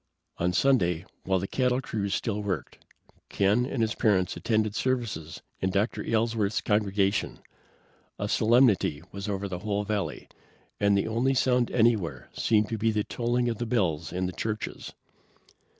On 0.39 0.51
Sunday, 0.51 1.05
while 1.25 1.37
the 1.37 1.45
cattle 1.47 1.79
crews 1.79 2.15
still 2.15 2.41
worked, 2.41 2.79
Ken 3.29 3.67
and 3.67 3.83
his 3.83 3.93
parents 3.93 4.35
attended 4.35 4.73
services 4.73 5.43
in 5.59 5.69
Dr. 5.69 6.03
Aylesworth's 6.03 6.59
congregation. 6.59 7.37
A 8.17 8.27
solemnity 8.27 9.03
was 9.11 9.29
over 9.29 9.47
the 9.47 9.59
whole 9.59 9.83
valley, 9.83 10.27
and 10.79 10.97
the 10.97 11.07
only 11.07 11.35
sound 11.35 11.69
anywhere 11.69 12.31
seemed 12.33 12.69
to 12.69 12.79
be 12.79 12.89
the 12.89 13.03
tolling 13.03 13.47
of 13.47 13.59
the 13.59 13.67
bells 13.67 14.11
in 14.11 14.25
the 14.25 14.31
churches. 14.31 14.91